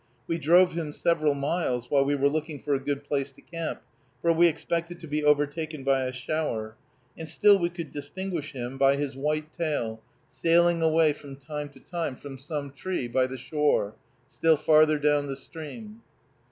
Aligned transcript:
We 0.25 0.39
drove 0.39 0.71
him 0.73 0.93
several 0.93 1.35
miles, 1.35 1.91
while 1.91 2.03
we 2.03 2.15
were 2.15 2.27
looking 2.27 2.59
for 2.63 2.73
a 2.73 2.79
good 2.79 3.03
place 3.03 3.31
to 3.33 3.41
camp, 3.43 3.83
for 4.19 4.33
we 4.33 4.47
expected 4.47 4.99
to 5.01 5.05
be 5.07 5.23
overtaken 5.23 5.83
by 5.83 6.05
a 6.05 6.11
shower, 6.11 6.75
and 7.15 7.29
still 7.29 7.59
we 7.59 7.69
could 7.69 7.91
distinguish 7.91 8.51
him 8.53 8.79
by 8.79 8.95
his 8.95 9.15
white 9.15 9.53
tail, 9.53 10.01
sailing 10.27 10.81
away 10.81 11.13
from 11.13 11.35
time 11.35 11.69
to 11.69 11.79
time 11.79 12.15
from 12.15 12.39
some 12.39 12.71
tree 12.71 13.07
by 13.07 13.27
the 13.27 13.37
shore 13.37 13.93
still 14.27 14.57
farther 14.57 14.97
down 14.97 15.27
the 15.27 15.35
stream. 15.35 16.01